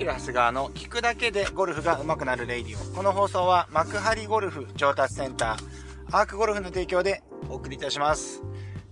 [0.00, 2.96] ケル・ハスガーの聞くだけでゴルフが上手くなるレイディオ。
[2.96, 8.42] この放送は幕張ゴルフ上達センター、アークゴルフの提供でお送りいたします。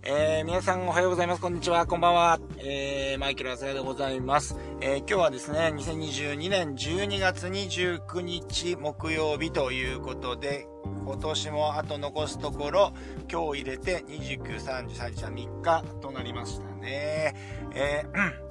[0.03, 1.41] えー、皆さんおはようございます。
[1.41, 1.87] こんにちは。
[1.87, 2.39] こんばんは。
[2.59, 4.55] えー、マイケル・ハスガーでございます。
[4.83, 10.67] えー、今日はですね、2022年12月29日木曜日ということで、
[11.07, 12.93] 今年もあと残すところ、
[13.33, 17.35] 今日入れて29、30、33、3日となりましたね。
[17.75, 18.48] えー、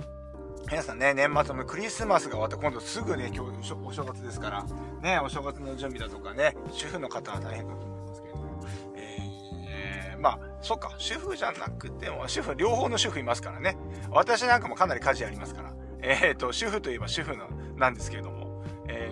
[0.70, 4.66] 皆さんね、年末のクリスマスが終わって今度すぐね、今日お正月ですから、
[5.02, 8.66] ね、お正月の準備だとかね、主婦の方は大変だと思いますけれども、
[8.98, 13.78] えー、まあ、そっか、主婦じゃなくても、主婦、両方の主婦いますからね。
[14.12, 19.10] 私なんかもかなり家事ありますから、えっ、ー、と、主婦といえば主婦のなんですけれども、え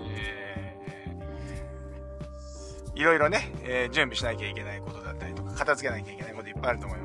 [2.94, 7.05] ー、いろいろね、えー、準備しなきゃいけないことだったりとか、片付けなきゃいけないこといっぱいあると思いま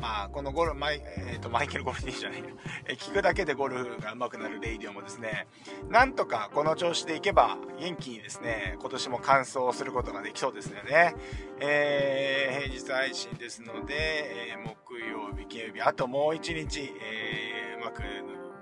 [0.00, 2.44] まあ、このゴル、マイ,、えーと、マイケル・ゴルフィーじゃない
[2.88, 5.46] え、聞くだけでゴルフが上手くなるレイディオもですね、
[5.88, 11.14] なんとかこの調子でいけば、元気にですね、今年も完走することができそうですよね。
[11.60, 18.02] えー、平日配信ですので、えー、木曜日、金曜日、あともう一日、えー、うまく、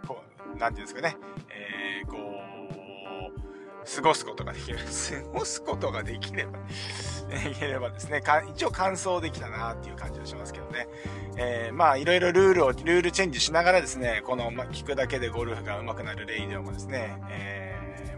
[0.07, 0.23] こ
[0.55, 1.17] う、なんていうんですかね、
[1.51, 2.48] えー、こう、
[3.97, 4.79] 過ごすことができる。
[4.79, 4.85] 過
[5.33, 6.59] ごすことができれば、
[7.51, 10.89] いければですね、一応完走できたなっていう感じがしますけどね。
[11.37, 17.68] えー、まあ、いろいろルールを、ルールチェンジしながらですね、この、まあ、聞くだけでゴルフが上手くなるレイディオもですね、えー、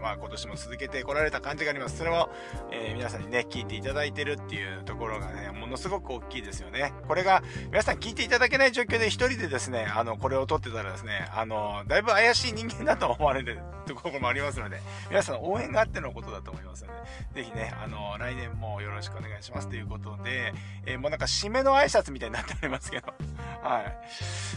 [0.01, 1.97] まあ、今年も続けてこられた感じがあります。
[1.97, 2.29] それも、
[2.71, 6.93] えー、皆さんにね、聞いていただいてるっていうところがね、ものすごく大きいですよね。
[7.07, 16.91] これが、皆さん聞いていただけない状況で一人でですね、あの、これを撮ってたらですね、あの、だいぶ怪しい人間だと思われるところもありますので、皆さん応援があってのことだと思いますの
[17.33, 20.53] で、ぜひね、あの、来年もよろしくお願いしますということで、
[20.85, 23.13] えー、もうなんか締めの挨拶みたいになっておりますけど、
[23.61, 23.97] はい。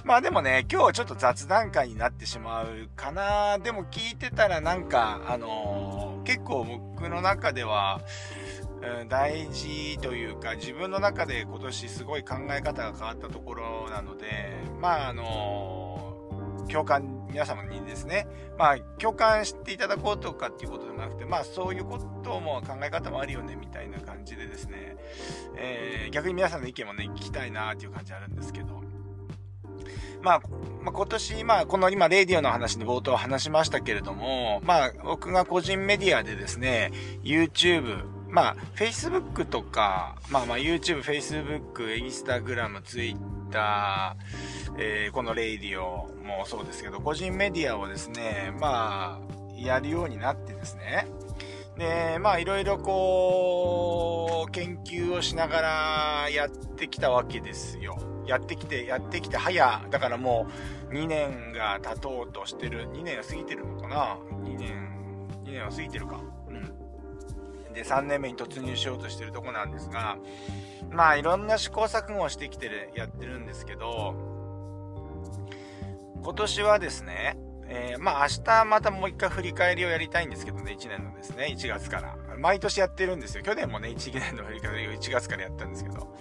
[0.05, 3.59] まあでもね、今日はちょっと雑談会になってしまうかな。
[3.59, 8.01] でも聞いてたらなんか、あのー、結構僕の中では、
[9.01, 14.27] うん、大事というか、自分の中で今年すごい考え方が変わったところなので、
[14.81, 18.27] まああのー、共感、皆様にですね、
[18.59, 24.97] まあ共感していただこうとかっていうことでもなくて、まあそういうことも考え方もあるよね、みたいな感じでですね、
[25.57, 28.83] えー、逆に皆さんの意見もね、聞きたいなっていう感じあるんですけど、
[30.22, 30.42] まあ、
[30.83, 44.17] まあ、今年、まあ、この今、レディオの話に冒頭話しましたけれども、まあ、僕が個人メディアでですね、YouTube、まあ、Facebook とか、まあまあ、YouTube、Facebook、Instagram、Twitter、
[44.77, 51.06] えー、このレディオもそうですけど、個人メディアをですね、まあ、やるようになってですね、
[51.77, 57.98] で、まあいろいろこう、研究をしながらやってきたわけですよ。
[58.27, 60.46] やってきて、やってきて、早、だからも
[60.90, 66.20] う2年が経とうとしてる、2年は過ぎてるのかな ?2 年、2年は過ぎてるか。
[66.48, 67.73] うん。
[67.74, 70.17] で、3年目に突入しようとしてるとこなんですが、
[70.90, 74.14] まあいろんな試行錯誤をしてきてる、やってるんですけど、
[76.23, 77.36] 今年はですね、
[77.69, 82.17] えー、まあ明日またもう一回振り返りをやりたいんですけどね、1年のですね、1月から。
[82.39, 83.42] 毎年やってるんですよ。
[83.42, 86.14] 去年もね、1年の振り返りを1月からやったんですけど。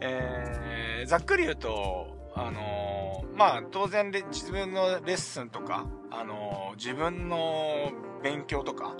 [0.00, 7.90] えー、ざっくり言うと、あのー、まあ当然自分のレッスンとか、あのー、自分の
[8.22, 8.94] 勉強とか、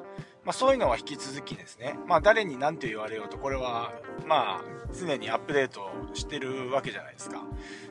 [0.47, 1.99] まあそういうのは引き続きですね。
[2.07, 3.93] まあ誰に何と言われようと、これは、
[4.27, 4.65] まあ
[4.95, 7.43] 常にアップデートしてるわけじゃないですか。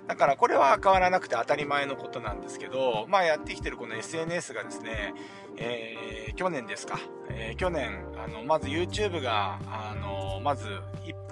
[0.08, 5.14] だからこれは変わらなくて当たり前のことなんですけど、まあやってきてるこの SNS がですね、
[5.58, 7.00] えー、去年ですか、
[7.30, 10.68] えー、去年、あの、まず YouTube が、あの、まず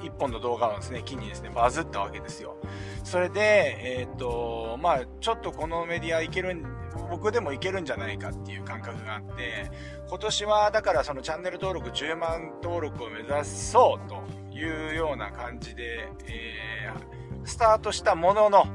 [0.01, 2.57] 一本の動画をですね、機にですね、バズったわけですよ。
[3.03, 6.63] それで、えっ、と、まあちょっとこのメディアいけるん、
[7.09, 9.69] 僕でもいけるんじゃないかっていう感覚があって、
[10.07, 18.65] 今年はだからそのチャンネル登録10万登録を目指そうというような感じで、えースタートしたものの、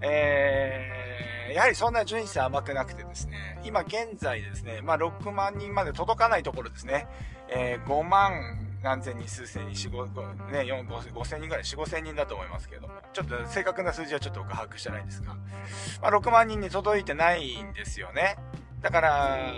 [0.00, 0.97] えー、
[1.52, 7.06] やはりそんな順位差甘くなくてですね、今現在ですね、まあ6万人まで届かないところですね、
[7.48, 15.34] えー、5万何千人、数千人、4、5、ね、4、5、5千人ぐらい、4、5千人だと思いますけれども、ちょっと正確な数字はちょっと僕把握してないんですが、
[16.00, 18.36] まあ6万人に届いてないんですよね。
[18.80, 19.52] だから、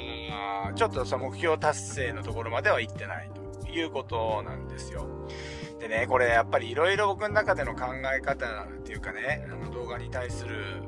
[0.74, 3.30] ちょっとその目標達成のところまでは行ってない
[3.62, 5.06] ということなんですよ。
[5.78, 10.82] でね、これやっぱり色々僕の中での考え方っていうかね、あの動画に対する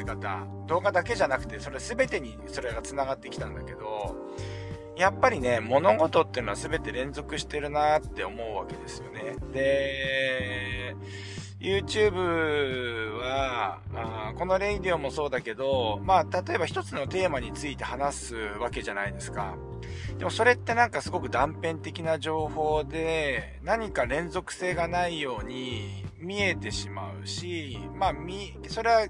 [0.00, 4.16] え方、動画だけじゃなくて、それ全てにそれが繋がってきたんだけど、
[4.96, 9.36] やっぱりね、物事っていうのは全て連続してるなって思うわけですよね。
[9.52, 10.94] で、
[11.62, 19.56] YouTube は、ああ、このレイディオもそうだけど、まあ、例えば一つのテーマについて話すわけじゃないですか。
[20.18, 29.06] でもそれってなんかすごく断片的な情報で、何か連続性がないように見えてしまうし、まあ、み、それは、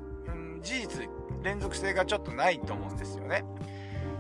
[0.63, 1.09] 事実、
[1.43, 3.45] 連続性がちょっとないと思うんですよね。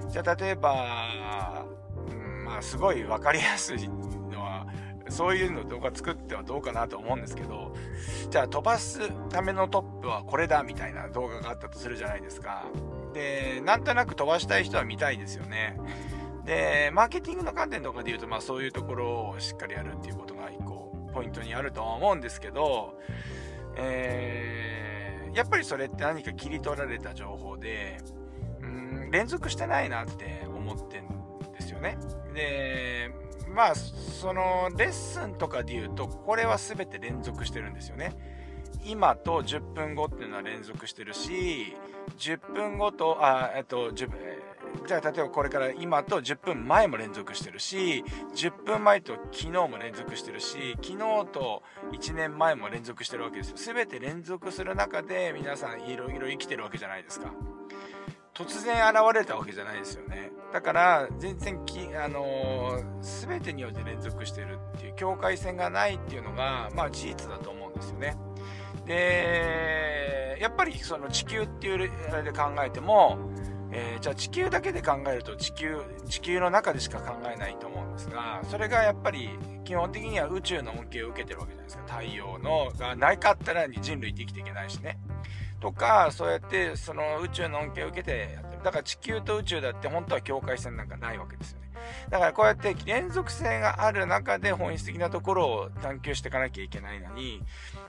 [0.09, 1.65] じゃあ、例えば、
[2.11, 3.89] うん、まあ、すごいわかりやすい
[4.31, 4.67] のは、
[5.09, 7.75] そういうの動画作ってはどうかなと思うんですけど、
[8.31, 12.65] じゃあ飛ばすためのトップはこれだみたいな動画があったとするじゃないですか。
[13.13, 15.77] で、なんとなく飛ばしたい人は見たいですよね。
[16.45, 22.99] で、マーケティングの観点とかで言うと、まあそういうところをしっかりやるっていうことが一個ポイントにあるとは思うんですけど、
[23.77, 24.92] えー、
[25.35, 27.99] やっぱりそれって何か切り取られた情報で、
[28.61, 31.09] うん、連続してないなって思ってん
[31.53, 31.99] ですよね。
[32.35, 33.11] で、
[33.55, 38.15] まあ、そのレッスンとかで言うと、これは全て連続してるんですよね。
[38.85, 41.77] 今と10分後っていうのは連続してるし、
[42.19, 44.11] 10分後と、あ、えっと、10
[44.87, 50.99] じゃあ例えばこれから今と10分前も連続してるし、10分前と昨日も連続してるし、昨日
[51.33, 51.63] と
[51.93, 53.57] 1年前も連続してるわけですよ。
[53.75, 57.33] 全て連続する中で皆さんいろいろ生きてるわけじゃないですか。
[58.35, 60.33] 突然現れたわけじゃないですよね。
[60.53, 68.17] だから、全然き、あのー、全てによって連続してるっていう、境界線がないっていうのが、まあ事実だと思うんですよね。
[68.87, 73.19] で、やっぱりその地球っていうあれで考えても、
[73.75, 79.31] えー、じゃあ地球だけで考えると地球、地球の中でしか考えないと思うんですが、それがやっぱり
[79.65, 81.83] 基本的には宇宙の恩恵を受けてるわけじゃないですか。
[81.85, 84.99] 太陽のがなかったら人類って生きていけないしね。
[85.61, 88.63] とか、そうやってその宇宙の恩恵を受けてやってる。
[88.63, 91.71] だから地球と宇宙だって本当は境界線なんかないわけですよね。
[92.11, 97.43] だからこうやって連続性がある中で本質的なところを探求していかなきゃいけないのに、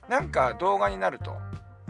[0.08, 1.36] なんか動画になると、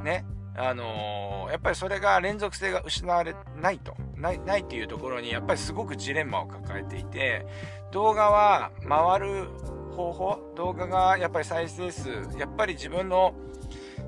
[0.03, 0.25] ね、
[0.57, 7.47] あのー、やっぱりそれが連続性が失われないと、ない、ないっていうところに、やっぱりすごくジレンマを抱えていて、
[7.91, 9.49] 動画は回る
[9.91, 13.35] 方法、動画がやっぱり再生数、やっぱり自分の、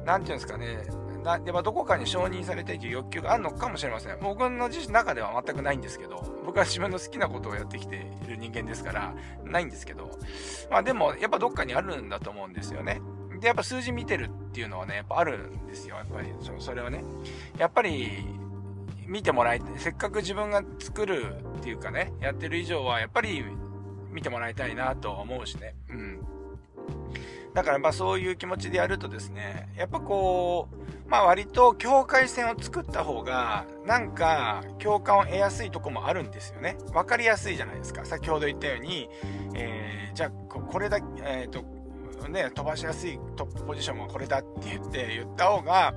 [0.05, 0.85] なんていうんですかね、
[1.27, 4.19] なやっぱどこかに承認されたいという欲求があるのかもしれません。
[4.21, 9.15] 僕の自身の中では全くないんですけど、僕は自分の好きなことをやってきている人間ですから、
[9.45, 10.13] ないんですけど、
[10.71, 13.01] まあでも、やっぱどっかにあるんだと思うんですよね。
[13.41, 15.97] で、やっぱ数字見てるっていうのはね、やっぱあるんですよ。
[15.97, 16.29] やっぱり、
[16.59, 17.03] それはね。
[17.59, 18.25] やっぱり、
[19.07, 19.79] 見てもらいたい。
[19.79, 23.45] せっかく自分が作るっていうかね、やってる以上は、やっぱり
[24.11, 25.75] 見てもらいたいなと思うしね。
[25.91, 26.21] うん。
[27.57, 36.77] だからまあそういう気持ちでやるとですね、やっぱこう、まあ割と境界線を作った方が、なんか共感を得やすいとこもあるんですよね。
[36.93, 38.05] わかりやすいじゃないですか。
[38.05, 39.09] 先ほど言ったように、
[39.55, 41.65] えー、じゃあこれだけ、えっ、ー、と、
[42.29, 45.95] ね、飛ばしやすいトップポジションはこれだって言って言った方が、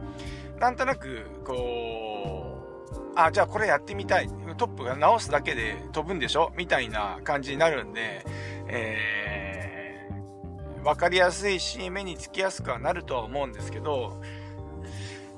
[0.59, 2.57] なんとなく、こ
[2.93, 4.29] う、あ、じゃあこれやってみたい。
[4.57, 6.51] トップが直すだけで飛ぶんでしょ？
[6.57, 8.25] みたいな感じになるんで、
[8.67, 14.21] えー、わかりやすいし、目につきやすくはなるとは思うんですけど、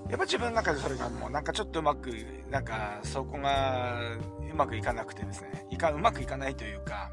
[0.10, 2.12] やっぱ自分の中でそれがもうなんかちょっとうまく、
[2.50, 4.00] なんかそこが
[4.52, 7.12] うまくいかなくてですね、いか、うまくいかないというか、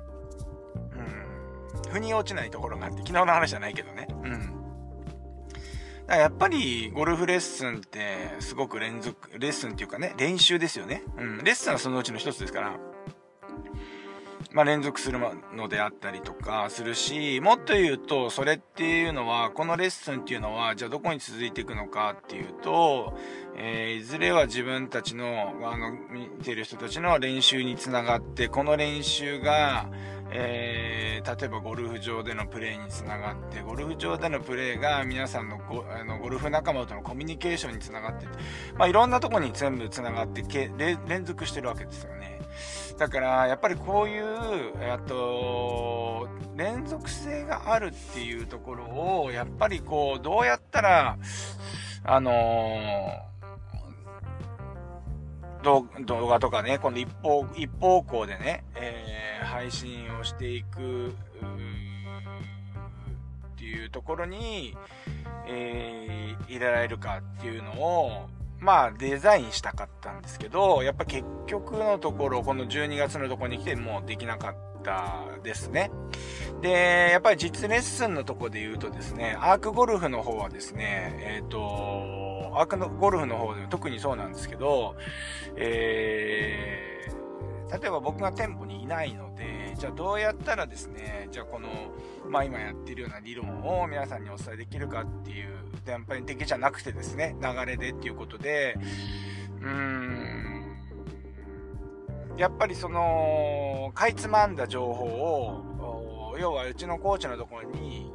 [1.91, 4.09] 腑に落ちないところがあって、昨日の話じゃないけどね。
[4.11, 4.31] うん。
[4.31, 4.51] だか
[6.07, 11.03] らやっぱり、ゴルフレッスンって、すごく連続、レッスンっていうかね、練習ですよね。
[11.17, 11.39] うん。
[11.45, 12.77] レッスンはそのうちの一つですから、
[14.53, 15.19] まあ、連続する
[15.55, 23.19] のであったりとかするし、もっと言うと、それっていうのは、このレッスンっていうのは、じゃあどこに続いていくのかっていうと、
[23.57, 29.91] えー、いずれは自分たちの、あの、見てる人たちの練習につながって、この練習が、
[30.31, 38.27] えー、例えばゴルフ場でのプレーにつながって、ゴルフ場でのプレーが皆さんのゴあのゴルフ仲間とのコミュニケーションにつながって、
[38.77, 42.39] まあ、いろんなとこに全部つながってけ連続してるわけですよね。
[42.99, 44.25] だから、やっぱりこういう、
[44.81, 48.85] えっと、連続性があるっていうところ
[49.23, 51.17] を、やっぱりこう、どうやったら、
[52.05, 53.29] あのー
[55.63, 58.98] 動画とかね、今度一方、一方向でね、えー、
[59.45, 61.13] 配信をしていく、っ
[63.57, 64.77] ていうところに、
[65.47, 68.29] えー、入れられるかっていうのを、
[68.61, 75.91] まあデザインしたかったんですけど、やっぱ結局のところ、この12月のとこに来てもうできなかったですね。
[76.61, 84.97] で、やっぱり実レッスンのとこで言うとですね、アークゴルフの方はですね、えっ、ー、と、アークのゴルフの方でも特にそうなんですけど、
[85.57, 89.28] えー、例えば僕が店舗にいないの、
[89.79, 91.69] じゃあどうやったらですね、じゃあこの、
[92.29, 95.55] まあ今やってるような理論を皆さんにお伝えできるかっていう、
[95.87, 98.77] 全般的じゃなくてですね、流れでっていうことで、
[99.61, 100.77] うーん、
[102.37, 108.13] やっぱりその、かいつまんだ情報を、要はうちのコーチのところに、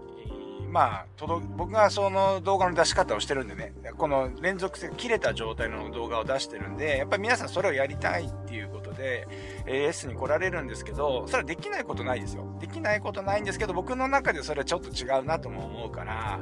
[0.73, 9.27] まあ、届、僕がその動画の出し方をしてるんでね、この連続性、切れた状態の動画を出してるんで、やっぱり皆さんそれをやりたいっていうことで、
[9.67, 12.57] AS に来られるんですけど、それはできないことないですよ。
[12.59, 16.39] できないことないんですけど、僕の中でそれはちょっと違うなとも思うから、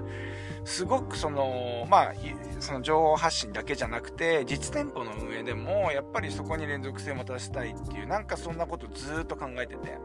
[0.63, 2.13] すごくその、まあ、
[2.61, 9.97] その情報発信だけじゃなくて、実店舗の運営でも、やっぱりそこに連続性を持たせたいっていう、なんかそんなことずっと考えてて、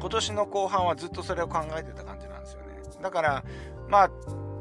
[0.00, 2.33] 今年の後半はずっとそれを考えてた感じなん。
[3.04, 3.44] だから、
[3.90, 4.10] まあ、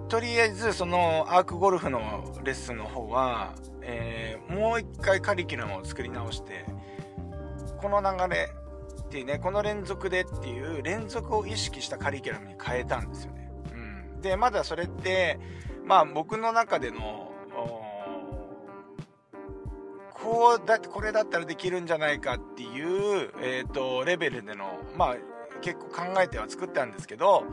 [0.09, 6.65] とりあえずそのアークゴルフのレッスンの方は、えー、もう一回カリキュラムを作り直して、
[7.77, 8.49] この流れ
[9.01, 13.49] っていうね、この連続でっていう連続を意識したカリキュラムに変えたんですよね。
[13.71, 14.21] うん。
[14.21, 15.39] で、まだそれって、
[15.85, 17.31] まあ僕の中での、
[20.11, 25.15] こうだってこれだったらできるんじゃないかっていう、えっ、ー、と、レベルでの、まあ
[25.61, 27.45] 結構考えては作ったんですけど、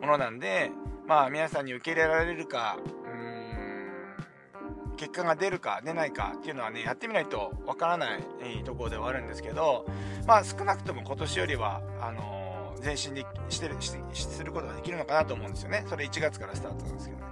[0.00, 0.70] ものなんで、
[1.06, 8.22] まあ皆さんに受け入れられるか、うーん、結果が出るか出ないかっていうのはね、やってみないとわからない
[8.64, 9.86] ところではあるんですけど、
[10.26, 15.84] まあ少なくとも今年よりは、あのー、前進でしてる、しすることができるのかなと思うんですよね。
[15.88, 17.26] それ1月からスタートなんですけどね。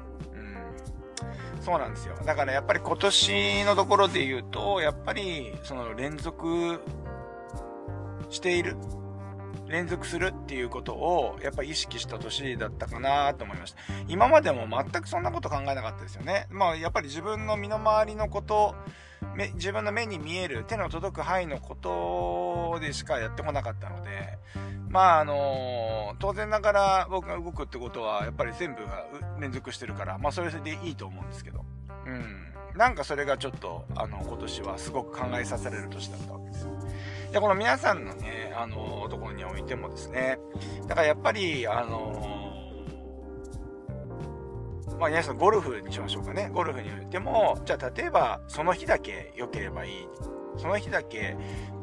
[1.56, 1.62] うん。
[1.62, 2.16] そうなんですよ。
[2.24, 6.80] だからやっぱり今年のところで言うと、やっぱりその連続
[8.28, 8.76] している
[9.68, 13.78] 連続するっていうことをやっぱ意識した年だったかなと思いました。
[14.08, 16.46] 今までも全くそんなこと考えなかったですよね。
[16.50, 18.74] まあやっぱり自分の身の回りのこと、
[19.54, 24.38] 自分の目に見える手の届く範囲のことでしかやってこなかったので、
[24.88, 29.04] まああの当然ながら僕が動くってことはやっぱり全部が
[29.38, 31.64] 連続してるから、まあそれでいいと思うんですけど、
[32.06, 32.54] うん。
[32.76, 36.68] なんかそれがちょっとあの今年はすごく考えさせられる年だったわけです。
[37.32, 40.38] で、この皆さんのね、あのところにおいてもですね、
[40.86, 42.38] だからやっぱり、あの
[44.98, 46.50] まあ皆さんゴルフにしましょうかね。
[46.52, 50.08] ゴルフにおいても、じゃあ例えばその日だけ良ければいい。
[50.56, 51.36] その日だけ、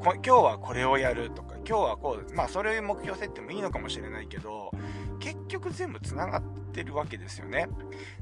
[0.03, 4.71] 今日はこれをやるとか、今日はこう、まあそれを目標設定もいいのかもしれないけど、
[5.25, 7.67] 結局全部繋がってるわけですよね。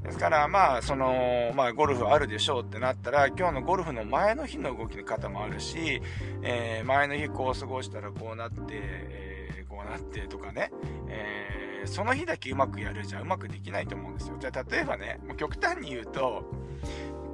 [0.02, 6.00] ですからまあその、まあゴルフあるでしょうってなったら、今日のゴルフの前の日の動きの方もあるし、
[6.42, 10.70] えー、前の日こう過ごしたらこうなって、えー、こうなってとかね、
[11.10, 14.36] えー、その日だけうまくやるじゃうまくできないと思うんですよ。
[14.40, 16.50] じゃあ例えばね、もう極端に言うと、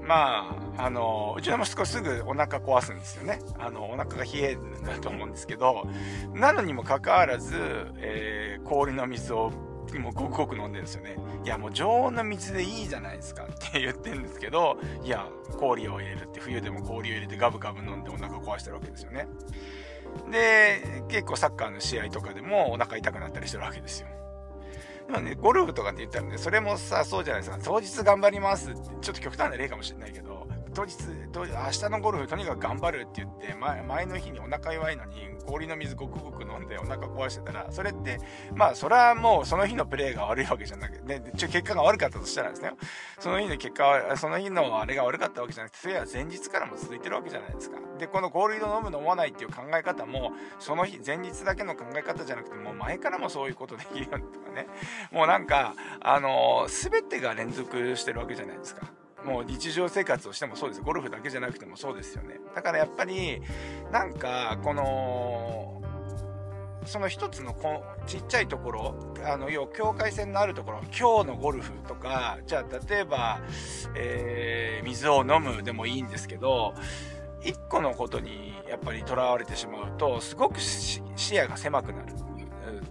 [0.03, 3.41] まあ、あの、うちの息子すぐお腹壊すんですよね。
[3.59, 5.87] あの、お腹が冷えるんだと思うんですけど、
[6.35, 7.57] なのにもかかわらず、
[7.99, 9.53] えー、氷の水を
[9.99, 11.17] もうごくごく飲んでるんですよね。
[11.45, 15.27] いや、もう常温の水でいいじゃないですかって言ってるんですけど、いや、
[15.59, 19.27] 氷を入れるって、冬でも氷を入れてガブガブ飲んでお腹壊してるわけですよね。
[20.31, 24.09] で、結構サッカーの試合とかでもお腹痛くなったりしてるわけですよ。
[25.11, 27.59] でもね、ゴルフとかって言ったらね、それもさ、そうじゃないですか。
[27.63, 30.30] 当日頑張りますって、ちょっと極端な例かもしれないけど、
[30.75, 30.97] 当日、
[31.33, 35.15] 当日明日のゴルフとにかく頑張るって言って、前前の日にお腹弱いのに
[35.47, 38.19] 氷の水ごくごく飲んでお腹壊してたら、それって、
[38.55, 42.73] まあ、それはもうその日のプレーが悪いわけじゃなくて、ね、結果が悪かったとしたらですね、
[43.19, 47.79] その日の結果は、その日のあれが悪かったわけじゃなくて、それは前日からも続いてるわけじゃないですか。
[47.99, 54.67] で、この氷を飲む飲まないっていう考え方も、その日、前日だけの考え方じゃなくて、もう前からもそういうことできるよとかね。
[55.11, 59.00] もうなんか、あの、全てが連続してるわけじゃないですか。
[59.25, 60.83] もう日常生活をしてもそうです。
[60.83, 62.41] ゴルフだけじゃなくてもそうですよね。
[62.55, 63.43] だからやっぱり、
[63.91, 65.83] なんか、この、
[66.87, 73.41] その一つのこちっちゃいところ、あの、要、境界線のあるところ、今日のゴルフとか、じゃあ、例えば、
[73.95, 76.75] えー、水を飲むでもいいんですけど、
[77.43, 81.03] 一個のことにやっぱり囚われてしまうと、すごく視
[81.35, 82.30] 野が狭くなる。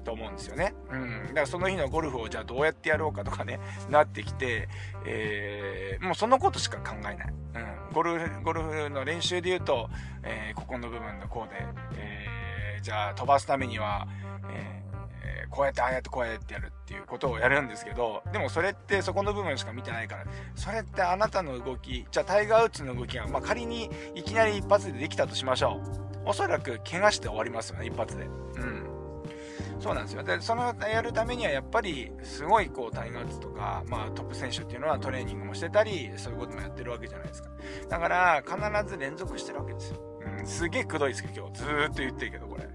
[0.10, 0.74] と思うんですよね。
[0.92, 1.28] うん。
[1.28, 4.68] だからその日のゴルフをじゃあどうやってやろうかとかね、なってきて、
[5.06, 7.16] えー、もうそのことしか考えない。
[7.56, 7.94] うん。
[7.94, 9.88] ゴルフ、ゴルフの練習で言うと、
[10.24, 11.64] えー、ここの部分のこうで、
[11.96, 14.08] えー、じゃあ飛ばすためには、
[14.52, 20.26] えー、こうやってああやってこうやってやるっていうことをやるんですけど、でもそれってそこの部分しか見てないから、
[20.56, 26.10] それってあなたの動き、じゃあタイガー・ウッズの動きが、まあ、仮にいきなり一発でできたとしましょう。
[26.26, 28.26] おそらく怪我して終わりますよね、一発で。
[28.26, 28.28] う
[28.60, 28.99] ん。
[29.80, 30.24] そうなんですよ。
[30.24, 37.50] で、そのやるためにはやっぱり、すごいこう、タイガー・ツとか、まあトップ選手っていうのはトレーニングもしてたり、そういうこともやってるわけじゃないですか。
[37.90, 40.00] だから、必ず連続してるわけですよ。
[40.40, 41.60] うん、すげえくどいですけど、今日。
[41.60, 42.68] ずーっと言ってるけど、これ。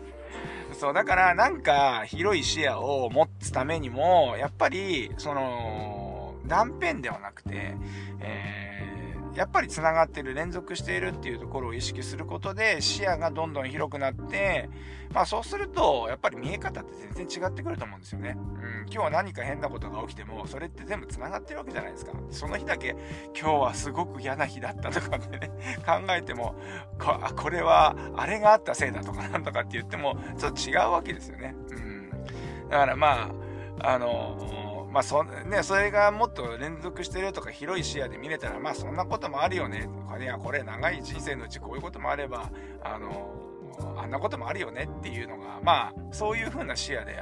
[0.72, 7.76] そう、だからなんか広い視野を持つためにも、やっぱり、その、断片ではなくて、
[8.20, 8.91] えー、
[9.34, 14.68] やっぱり繋がってる、連続しているっていうところを意識することで視野がどんどん広くなって、
[15.14, 18.36] まあそうすると、やっぱり見え方って全然違ってくると思うんですよね。
[18.36, 22.12] うん、今日は何か変なことが起きても、それって全部繋がってるわけじゃないですか。
[22.30, 22.96] その日だけ、
[23.38, 25.50] 今日はすごく嫌な日だったとかってね、
[25.86, 26.54] 考えても、
[26.98, 31.54] ここれは、あれがあったせいだとかなんとかって言っても、ちょっと違うわけですよね。
[31.70, 32.10] うん。
[32.68, 33.32] だからま
[33.80, 34.61] あ、あの、
[34.92, 39.88] まあそ、ね、それがもっと連続してるとか広い視野で見れたら、まあそんなこともあるよね。
[40.08, 42.50] これや、これ長い人生のうちこういうこともあれば、
[42.82, 43.52] あの、
[43.96, 47.16] あんなこともあるよねっていうのが、まあ、そういう風な視野で、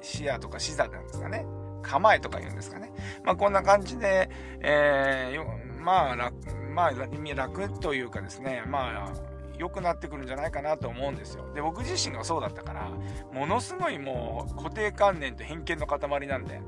[0.00, 1.44] 視野とか視座なんですかね。
[1.82, 2.92] 構えとか言うんですかね。
[3.24, 6.34] まあ、こんな感じで、えー、まあ、楽、
[6.72, 9.33] まあ、楽というかですね、まあ、
[9.64, 11.50] 良くなってくるんじゃないかなと思うんですよ。
[11.54, 12.90] で、僕自身がそうだったから、
[13.32, 16.60] ものすごいもう固定観念と偏見の塊なんで、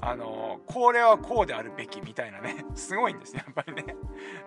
[0.00, 3.96] あの、これはこうであるべきみたいなね、 すごいんですね、やっぱりね。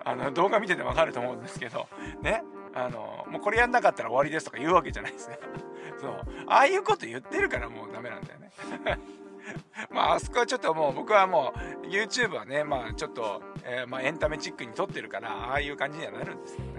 [0.05, 1.87] あの、動画見ててわかると思うんですけど、
[2.21, 2.43] ね。
[2.73, 5.37] あの、もうこれやんなかったら終わりですとか言うわけじゃないですね。
[5.99, 6.11] そう。
[6.47, 8.51] ああいうこと言ってるからもうダメなんだよね。
[9.89, 16.76] まあ、あそこはちょっともう僕はもう YouTube はね、まあちょっと、えー、まあエンタメチックに撮ってるから、ああいう感じにはなるんですけどね。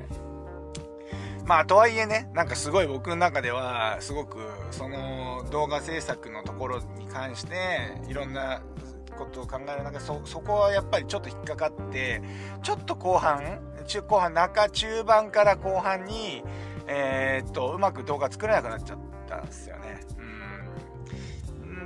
[1.48, 4.36] まあとはいえね、なんかすごい僕の中では、すごく
[4.70, 7.56] その動画制作のところに関して、
[8.06, 8.60] いろんな
[9.16, 12.20] ことを考える中で、そ、そこはやっぱりちょっと引っかかって、
[12.62, 16.44] ちょっと後半、中後半、中中盤から後半に、
[16.86, 20.00] えー、っと、うまく動画作れなくなっちゃったんですよね。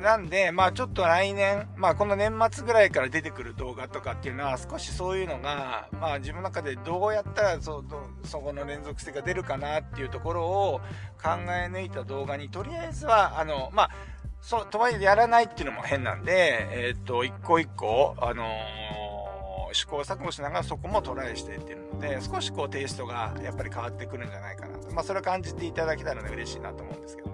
[0.02, 7.84] なんで、まあちょっと来年、まあこの年末ぐらいから出てくる動画とかっていうのは少しそういうのが、まあ自分の中でどうやったらそ、
[8.24, 10.80] そこの連続性が出るかなっていうところを
[11.22, 13.90] 考え抜いた動画にとりあえずは、あの、まあ、
[14.40, 19.12] そう、とはいえやらないっていうのも変なんで、えー、っと、一個一個、あのー
[19.72, 24.90] 試行錯誤しながらそこもトライしていってるので、少しこうテイストがやっぱり変わってくるんじゃないかなと。
[24.92, 27.31] まあそれを感じていただけたらね、嬉しいなと思うんですけど。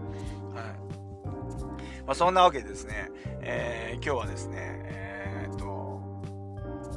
[2.09, 3.11] まあそんなわけでですね、
[3.43, 6.01] えー、今日はですね、えー、っと、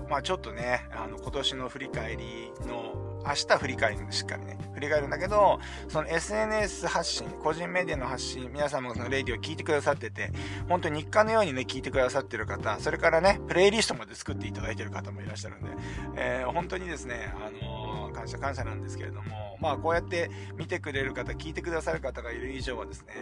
[0.10, 10.32] まあちょっとね、あの今年の振り返りの明日振り返りもしっかりね、り返るんだけど、その SNS 発信、個人メディアの発信、皆さんもそのレディを聞いてくださってて、
[10.68, 15.70] 本当に日課のようにね、聞いてくださってる方、それからね、プレイリストまで作っていただいてる方もいらっしゃるんで、
[16.16, 23.14] えー、本当にですね、あのー、感謝感謝なんですけれども、まあこうやって見てくれる方、聞いてくださる方がいる以上はですね、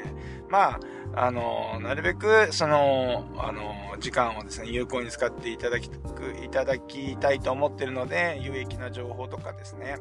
[0.50, 0.80] まあ、
[1.16, 9.98] あのー、なるべく、その、あの時間をですね、有効に使っていただき、いただきたいと思ってるので、有益な情報とかです、ね、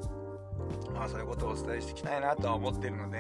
[0.95, 3.19] まあそういうことをお伝えしていきたいなとは思ってるので、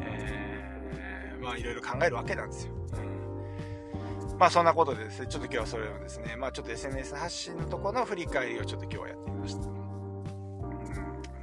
[0.00, 2.72] えー、まあいろいろ考えるわけなんですよ。
[4.32, 9.68] うん、まあそんなことでですね、ちょっと今日はそれをですね、まあちょっと SNS 発信のところの振り返りをちょっと今日はやってみました。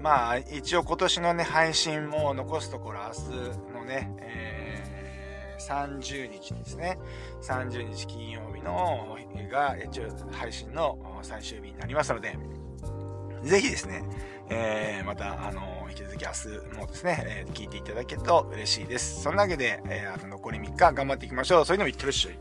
[0.02, 7.00] まあ一応今年のね、配信も残すところ明日のね、えー、30日ですね。
[7.42, 12.38] 30日金曜日のが一応配信の最終日になりますので、
[13.44, 14.04] ぜひですね、
[14.50, 19.22] えー、また、あの、引き続き明日もですね、えー、聞いていただけると嬉しいです。
[19.22, 21.66] そんなわけで、えー、あと残り3日頑張っていきましょう。
[21.66, 22.40] それでもいってらっしゃい。